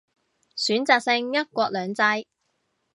[0.57, 2.25] 選擇性一國兩制